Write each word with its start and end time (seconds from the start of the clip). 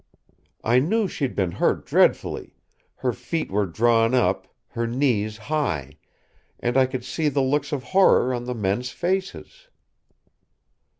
"I 0.63 0.79
knew 0.79 1.07
she'd 1.07 1.35
been 1.35 1.51
hurt 1.51 1.85
dreadfully; 1.85 2.55
her 2.95 3.13
feet 3.13 3.51
were 3.51 3.67
drawn 3.67 4.15
up, 4.15 4.47
her 4.69 4.87
knees 4.87 5.37
high; 5.37 5.99
and 6.59 6.75
I 6.75 6.87
could 6.87 7.05
see 7.05 7.29
the 7.29 7.43
looks 7.43 7.71
of 7.71 7.83
horror 7.83 8.33
on 8.33 8.45
the 8.45 8.55
men's 8.55 8.89
faces." 8.89 9.67